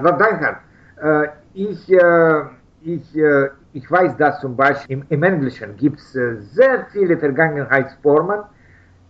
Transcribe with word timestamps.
Aber 0.00 0.12
Reinhard, 0.12 0.58
äh, 1.02 1.26
ich, 1.54 1.90
äh, 1.92 2.42
ich, 2.82 3.16
äh, 3.16 3.48
ich 3.72 3.90
weiß, 3.90 4.16
dass 4.16 4.40
zum 4.40 4.54
Beispiel 4.54 4.98
im, 4.98 5.04
im 5.08 5.24
Englischen 5.24 5.76
gibt 5.76 5.98
es 5.98 6.14
äh, 6.14 6.36
sehr 6.52 6.86
viele 6.92 7.18
Vergangenheitsformen. 7.18 8.42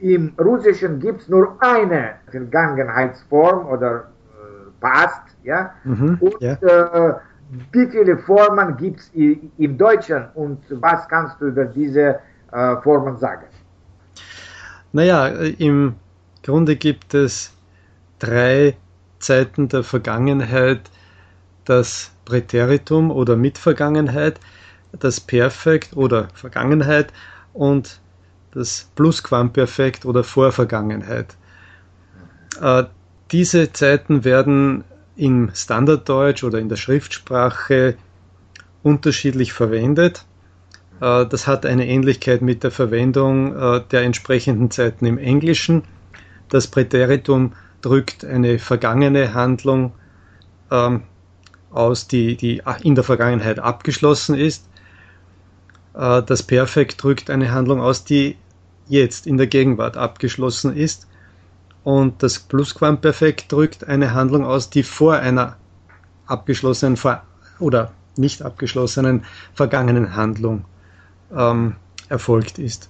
Im 0.00 0.34
Russischen 0.38 1.00
gibt 1.00 1.22
es 1.22 1.28
nur 1.30 1.56
eine 1.60 2.16
Vergangenheitsform 2.30 3.66
oder 3.66 3.92
äh, 3.94 4.02
Past, 4.78 5.22
ja. 5.42 5.70
Mhm, 5.84 6.18
Und 6.20 6.34
ja. 6.40 6.52
Äh, 6.52 7.14
wie 7.72 7.86
viele 7.86 8.18
Formen 8.18 8.76
gibt 8.76 9.00
es 9.00 9.10
im 9.14 9.78
Deutschen 9.78 10.26
und 10.34 10.58
was 10.68 11.08
kannst 11.08 11.40
du 11.40 11.46
über 11.46 11.66
diese 11.66 12.18
Formen 12.82 13.16
sagen? 13.18 13.46
Naja, 14.92 15.28
im 15.58 15.94
Grunde 16.42 16.74
gibt 16.76 17.14
es 17.14 17.52
drei 18.18 18.76
Zeiten 19.24 19.68
der 19.68 19.82
Vergangenheit, 19.82 20.90
das 21.64 22.12
Präteritum 22.24 23.10
oder 23.10 23.36
Mitvergangenheit, 23.36 24.38
das 24.92 25.20
Perfekt 25.20 25.96
oder 25.96 26.28
Vergangenheit 26.34 27.12
und 27.52 28.00
das 28.52 28.88
Plusquamperfekt 28.94 30.04
oder 30.04 30.22
Vorvergangenheit. 30.22 31.36
Äh, 32.60 32.84
diese 33.32 33.72
Zeiten 33.72 34.24
werden 34.24 34.84
im 35.16 35.50
Standarddeutsch 35.54 36.44
oder 36.44 36.58
in 36.58 36.68
der 36.68 36.76
Schriftsprache 36.76 37.96
unterschiedlich 38.82 39.52
verwendet. 39.52 40.24
Äh, 41.00 41.26
das 41.26 41.46
hat 41.46 41.66
eine 41.66 41.86
Ähnlichkeit 41.86 42.42
mit 42.42 42.62
der 42.62 42.70
Verwendung 42.70 43.56
äh, 43.56 43.80
der 43.90 44.02
entsprechenden 44.02 44.70
Zeiten 44.70 45.06
im 45.06 45.18
Englischen. 45.18 45.82
Das 46.48 46.68
Präteritum 46.68 47.52
drückt 47.84 48.24
eine 48.24 48.58
vergangene 48.58 49.34
Handlung 49.34 49.92
ähm, 50.70 51.02
aus, 51.70 52.08
die, 52.08 52.36
die 52.36 52.62
in 52.82 52.94
der 52.94 53.04
Vergangenheit 53.04 53.58
abgeschlossen 53.58 54.34
ist. 54.34 54.68
Äh, 55.94 56.22
das 56.22 56.42
Perfekt 56.42 57.02
drückt 57.02 57.30
eine 57.30 57.52
Handlung 57.52 57.80
aus, 57.80 58.04
die 58.04 58.36
jetzt 58.86 59.26
in 59.26 59.36
der 59.36 59.46
Gegenwart 59.46 59.96
abgeschlossen 59.96 60.74
ist. 60.76 61.06
Und 61.82 62.22
das 62.22 62.38
Plusquamperfekt 62.38 63.52
drückt 63.52 63.86
eine 63.86 64.14
Handlung 64.14 64.46
aus, 64.46 64.70
die 64.70 64.82
vor 64.82 65.16
einer 65.16 65.56
abgeschlossenen 66.26 66.98
oder 67.58 67.92
nicht 68.16 68.40
abgeschlossenen 68.40 69.24
vergangenen 69.52 70.16
Handlung 70.16 70.64
ähm, 71.34 71.76
erfolgt 72.08 72.58
ist. 72.58 72.88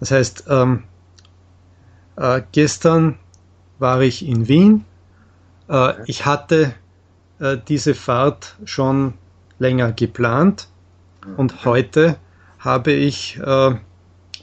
Das 0.00 0.10
heißt, 0.10 0.44
ähm, 0.48 0.82
äh, 2.16 2.42
gestern 2.52 3.18
war 3.78 4.00
ich 4.02 4.26
in 4.26 4.48
Wien. 4.48 4.84
Äh, 5.68 5.94
ich 6.06 6.26
hatte 6.26 6.74
äh, 7.40 7.56
diese 7.68 7.94
Fahrt 7.94 8.56
schon 8.64 9.14
länger 9.58 9.92
geplant 9.92 10.68
und 11.36 11.64
heute 11.64 12.16
habe 12.58 12.92
ich 12.92 13.38
äh, 13.44 13.74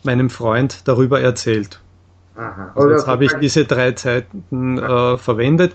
meinem 0.03 0.29
Freund 0.29 0.87
darüber 0.87 1.21
erzählt. 1.21 1.79
Also 2.75 2.91
jetzt 2.91 3.07
habe 3.07 3.25
ich 3.25 3.33
diese 3.33 3.65
drei 3.65 3.91
Zeiten 3.91 4.77
äh, 4.77 5.17
verwendet. 5.17 5.73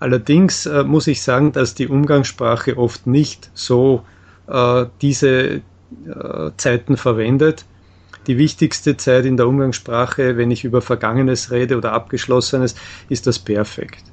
Allerdings 0.00 0.66
äh, 0.66 0.84
muss 0.84 1.06
ich 1.06 1.22
sagen, 1.22 1.52
dass 1.52 1.74
die 1.74 1.86
Umgangssprache 1.88 2.76
oft 2.76 3.06
nicht 3.06 3.50
so 3.54 4.04
diese 5.02 5.60
Zeiten 6.56 6.96
verwendet. 6.96 7.66
Die 8.28 8.38
wichtigste 8.38 8.96
Zeit 8.96 9.24
in 9.24 9.36
der 9.36 9.48
Umgangssprache, 9.48 10.36
wenn 10.36 10.50
ich 10.50 10.64
über 10.64 10.82
Vergangenes 10.82 11.50
rede 11.50 11.76
oder 11.78 11.92
Abgeschlossenes, 11.92 12.76
ist 13.08 13.26
das 13.26 13.38
Perfekt. 13.38 14.04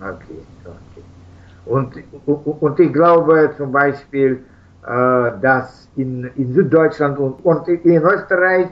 Okay, 0.00 0.38
okay. 0.64 1.02
Und, 1.66 1.92
und 2.26 2.80
ich 2.80 2.92
glaube 2.92 3.52
zum 3.56 3.72
Beispiel, 3.72 4.44
äh, 4.86 5.32
dass 5.42 5.88
in, 5.96 6.30
in 6.36 6.54
Süddeutschland 6.54 7.18
und, 7.18 7.44
und 7.44 7.66
in 7.66 8.02
Österreich 8.02 8.68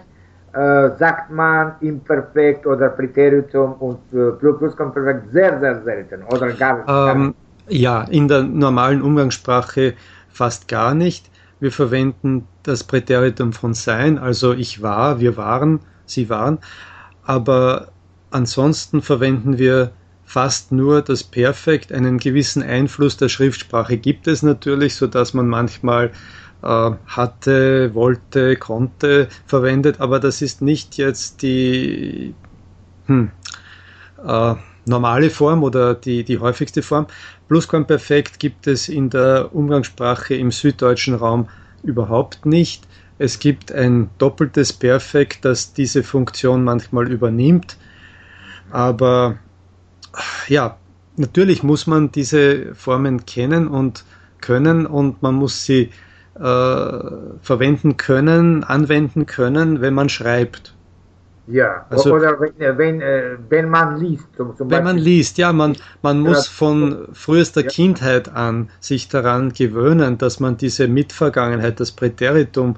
äh, 0.52 0.90
sagt 0.96 1.30
man 1.30 1.74
Imperfekt 1.80 2.66
oder 2.66 2.88
Präteritum 2.90 3.74
und 3.74 3.98
äh, 4.12 4.30
Plusquamperfekt 4.30 5.32
sehr, 5.32 5.58
sehr 5.58 5.82
selten 5.82 6.22
oder 6.22 6.52
gar, 6.52 6.84
ähm, 7.10 7.34
Ja, 7.68 8.04
in 8.04 8.28
der 8.28 8.44
normalen 8.44 9.02
Umgangssprache 9.02 9.94
fast 10.28 10.68
gar 10.68 10.94
nicht. 10.94 11.28
Wir 11.60 11.72
verwenden 11.72 12.46
das 12.62 12.84
Präteritum 12.84 13.52
von 13.52 13.74
sein, 13.74 14.18
also 14.18 14.52
ich 14.52 14.82
war, 14.82 15.20
wir 15.20 15.36
waren, 15.36 15.80
sie 16.04 16.28
waren, 16.28 16.58
aber 17.24 17.88
ansonsten 18.30 19.02
verwenden 19.02 19.58
wir 19.58 19.92
fast 20.24 20.72
nur 20.72 21.02
das 21.02 21.24
Perfekt. 21.24 21.92
Einen 21.92 22.18
gewissen 22.18 22.62
Einfluss 22.62 23.16
der 23.16 23.28
Schriftsprache 23.28 23.96
gibt 23.96 24.26
es 24.26 24.42
natürlich, 24.42 24.96
so 24.96 25.06
dass 25.06 25.32
man 25.32 25.48
manchmal 25.48 26.10
äh, 26.62 26.90
hatte, 27.06 27.94
wollte, 27.94 28.56
konnte 28.56 29.28
verwendet, 29.46 30.00
aber 30.00 30.20
das 30.20 30.42
ist 30.42 30.62
nicht 30.62 30.96
jetzt 30.96 31.42
die 31.42 32.34
hm, 33.06 33.30
äh, 34.26 34.54
normale 34.86 35.30
Form 35.30 35.62
oder 35.62 35.94
die, 35.94 36.24
die 36.24 36.38
häufigste 36.38 36.82
Form. 36.82 37.06
Plusquamperfekt 37.48 38.38
gibt 38.38 38.66
es 38.66 38.88
in 38.88 39.10
der 39.10 39.54
Umgangssprache 39.54 40.34
im 40.34 40.50
süddeutschen 40.50 41.14
Raum 41.14 41.48
überhaupt 41.82 42.46
nicht. 42.46 42.86
Es 43.18 43.38
gibt 43.38 43.72
ein 43.72 44.10
doppeltes 44.18 44.72
Perfekt, 44.72 45.44
das 45.44 45.72
diese 45.72 46.02
Funktion 46.02 46.64
manchmal 46.64 47.10
übernimmt. 47.10 47.76
Aber 48.70 49.38
ja, 50.48 50.76
natürlich 51.16 51.62
muss 51.62 51.86
man 51.86 52.12
diese 52.12 52.74
Formen 52.74 53.24
kennen 53.26 53.68
und 53.68 54.04
können 54.40 54.86
und 54.86 55.22
man 55.22 55.34
muss 55.34 55.64
sie 55.64 55.90
äh, 56.34 56.98
verwenden 57.40 57.96
können, 57.96 58.64
anwenden 58.64 59.26
können, 59.26 59.80
wenn 59.80 59.94
man 59.94 60.08
schreibt. 60.08 60.75
Ja, 61.48 61.86
also, 61.90 62.12
oder 62.14 62.40
wenn, 62.40 62.60
äh, 62.60 62.76
wenn, 62.76 63.00
äh, 63.00 63.36
wenn 63.48 63.70
man 63.70 64.00
liest. 64.00 64.26
Zum, 64.36 64.56
zum 64.56 64.68
wenn 64.68 64.82
Beispiel. 64.82 64.84
man 64.84 64.98
liest, 64.98 65.38
ja, 65.38 65.52
man, 65.52 65.76
man 66.02 66.20
muss 66.20 66.48
von 66.48 67.06
frühester 67.12 67.62
ja. 67.62 67.68
Kindheit 67.68 68.28
an 68.34 68.68
sich 68.80 69.08
daran 69.08 69.52
gewöhnen, 69.52 70.18
dass 70.18 70.40
man 70.40 70.56
diese 70.56 70.88
Mitvergangenheit, 70.88 71.78
das 71.78 71.92
Präteritum 71.92 72.76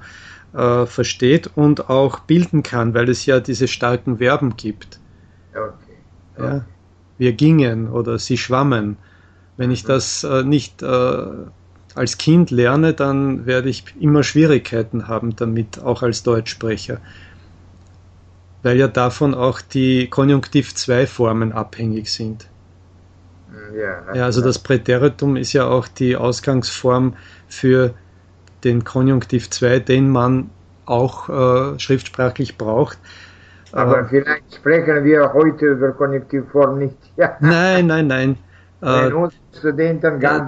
äh, 0.53 0.85
versteht 0.85 1.49
und 1.55 1.89
auch 1.89 2.19
bilden 2.19 2.61
kann, 2.61 2.93
weil 2.93 3.09
es 3.09 3.25
ja 3.25 3.39
diese 3.39 3.67
starken 3.67 4.17
Verben 4.19 4.55
gibt. 4.55 4.99
Okay. 5.51 5.69
okay. 6.35 6.47
Ja, 6.47 6.65
wir 7.17 7.33
gingen 7.33 7.89
oder 7.89 8.19
sie 8.19 8.37
schwammen. 8.37 8.97
Wenn 9.57 9.71
ich 9.71 9.83
mhm. 9.83 9.87
das 9.87 10.23
äh, 10.23 10.43
nicht 10.43 10.83
äh, 10.83 11.25
als 11.95 12.17
Kind 12.17 12.51
lerne, 12.51 12.93
dann 12.93 13.45
werde 13.45 13.69
ich 13.69 13.83
immer 13.99 14.23
Schwierigkeiten 14.23 15.07
haben 15.07 15.35
damit, 15.35 15.79
auch 15.79 16.03
als 16.03 16.23
Deutschsprecher. 16.23 16.99
Weil 18.61 18.77
ja 18.77 18.87
davon 18.87 19.33
auch 19.33 19.61
die 19.61 20.09
Konjunktiv 20.09 20.75
2 20.75 21.07
Formen 21.07 21.53
abhängig 21.53 22.11
sind. 22.11 22.47
Ja, 23.73 24.15
ja, 24.15 24.25
also 24.25 24.41
das 24.41 24.59
Präteritum 24.59 25.35
ist 25.37 25.53
ja 25.53 25.65
auch 25.65 25.87
die 25.87 26.15
Ausgangsform 26.15 27.15
für 27.47 27.93
den 28.63 28.83
Konjunktiv 28.83 29.49
2, 29.49 29.79
den 29.79 30.09
man 30.09 30.49
auch 30.85 31.29
äh, 31.29 31.79
schriftsprachlich 31.79 32.57
braucht. 32.57 32.97
Aber 33.71 33.99
äh, 33.99 34.05
vielleicht 34.09 34.55
sprechen 34.55 35.03
wir 35.03 35.33
heute 35.33 35.67
über 35.67 35.91
Konjunktivform 35.91 36.79
nicht. 36.79 36.97
Ja. 37.15 37.37
Nein, 37.39 37.87
nein, 37.87 38.07
nein. 38.07 38.37
Äh, 38.81 39.11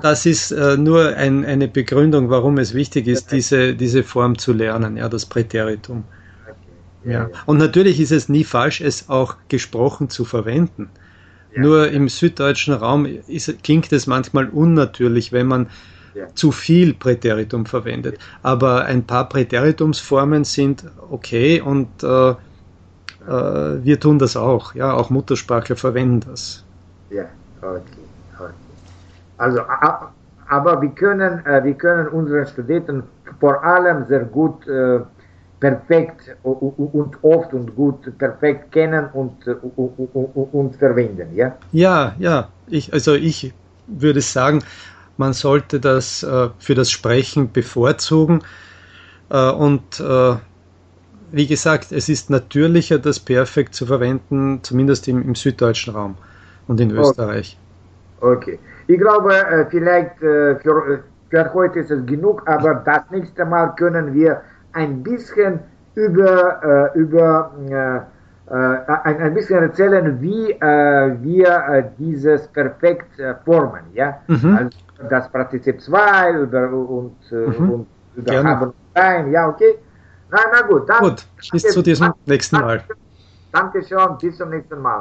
das 0.01 0.25
ist 0.25 0.51
äh, 0.51 0.77
nur 0.77 1.15
ein, 1.15 1.45
eine 1.45 1.67
Begründung, 1.67 2.29
warum 2.29 2.57
es 2.57 2.73
wichtig 2.73 3.07
ist, 3.07 3.31
diese, 3.31 3.75
diese 3.75 4.03
Form 4.03 4.37
zu 4.37 4.53
lernen, 4.53 4.95
ja, 4.95 5.09
das 5.09 5.25
Präteritum. 5.25 6.05
Okay. 7.01 7.13
Ja. 7.13 7.29
Und 7.45 7.57
natürlich 7.57 7.99
ist 7.99 8.11
es 8.11 8.29
nie 8.29 8.43
falsch, 8.43 8.81
es 8.81 9.09
auch 9.09 9.35
gesprochen 9.47 10.09
zu 10.09 10.25
verwenden. 10.25 10.89
Ja. 11.53 11.61
Nur 11.61 11.91
im 11.91 12.09
süddeutschen 12.09 12.73
Raum 12.73 13.05
ist, 13.05 13.63
klingt 13.63 13.91
es 13.91 14.07
manchmal 14.07 14.47
unnatürlich, 14.49 15.31
wenn 15.31 15.47
man 15.47 15.67
ja. 16.13 16.27
zu 16.35 16.51
viel 16.51 16.93
Präteritum 16.93 17.65
verwendet. 17.65 18.19
Aber 18.43 18.85
ein 18.85 19.05
paar 19.05 19.27
Präteritumsformen 19.27 20.43
sind 20.43 20.85
okay 21.09 21.61
und 21.61 22.03
äh, 22.03 22.29
äh, 23.27 23.83
wir 23.83 23.99
tun 23.99 24.19
das 24.19 24.37
auch. 24.37 24.75
Ja, 24.75 24.93
auch 24.93 25.09
Muttersprachler 25.09 25.75
verwenden 25.75 26.21
das. 26.29 26.63
Ja, 27.09 27.25
okay. 27.61 28.01
Also, 29.37 29.61
aber 30.47 30.81
wir 30.81 30.89
können, 30.89 31.43
äh, 31.45 31.63
wir 31.63 31.73
können 31.73 32.07
unseren 32.09 32.45
Studenten 32.45 33.03
vor 33.39 33.63
allem 33.63 34.05
sehr 34.07 34.25
gut 34.25 34.67
äh, 34.67 34.99
perfekt 35.61 36.35
und 36.43 37.17
oft 37.21 37.53
und 37.53 37.73
gut 37.75 38.17
perfekt 38.17 38.73
kennen 38.73 39.05
und, 39.13 39.47
und, 39.47 40.53
und 40.53 40.75
verwenden, 40.75 41.33
ja? 41.33 41.55
Ja, 41.71 42.15
ja. 42.19 42.49
Ich, 42.67 42.91
also 42.91 43.13
ich 43.13 43.53
würde 43.87 44.19
sagen, 44.19 44.63
man 45.15 45.31
sollte 45.31 45.79
das 45.79 46.23
äh, 46.23 46.49
für 46.59 46.75
das 46.75 46.91
Sprechen 46.91 47.51
bevorzugen. 47.53 48.41
und 49.29 50.03
wie 51.31 51.47
gesagt, 51.47 51.91
es 51.91 52.09
ist 52.09 52.29
natürlicher, 52.29 52.99
das 52.99 53.19
Perfekt 53.19 53.73
zu 53.73 53.85
verwenden, 53.85 54.59
zumindest 54.63 55.07
im, 55.07 55.21
im 55.21 55.35
süddeutschen 55.35 55.95
Raum 55.95 56.15
und 56.67 56.79
in 56.81 56.91
Österreich. 56.91 57.57
Okay. 58.19 58.59
Ich 58.87 58.99
glaube, 58.99 59.33
äh, 59.33 59.65
vielleicht 59.69 60.21
äh, 60.21 60.59
für, 60.59 61.03
für 61.29 61.53
heute 61.53 61.79
ist 61.79 61.91
es 61.91 62.05
genug, 62.05 62.43
aber 62.47 62.75
das 62.85 63.09
nächste 63.09 63.45
Mal 63.45 63.73
können 63.75 64.13
wir 64.13 64.41
ein 64.73 65.03
bisschen 65.03 65.59
über, 65.95 66.91
über 66.95 67.51
ein, 68.47 69.17
ein 69.21 69.33
bisschen 69.33 69.61
erzählen, 69.63 70.21
wie 70.21 70.55
wir 70.59 71.91
dieses 71.97 72.47
perfekt 72.47 73.11
formen. 73.45 73.83
Ja? 73.93 74.19
Mhm. 74.27 74.57
Also 74.57 74.77
das 75.09 75.29
Partizip 75.29 75.81
2 75.81 76.31
über, 76.43 76.69
und, 76.71 77.15
mhm. 77.31 77.69
und 77.69 77.87
über 78.15 78.31
Gerne. 78.31 78.49
haben 78.49 78.73
sein. 78.95 79.31
Ja, 79.31 79.47
okay. 79.47 79.79
Na, 80.31 80.39
na 80.51 80.61
gut. 80.61 80.87
Dann, 80.87 80.99
gut, 80.99 81.25
bis 81.51 81.63
zu 81.63 81.81
diesem 81.81 82.13
nächsten 82.25 82.57
Mal. 82.57 82.83
Dankeschön, 83.51 84.17
bis 84.19 84.37
zum 84.37 84.49
nächsten 84.49 84.79
Mal. 84.79 84.99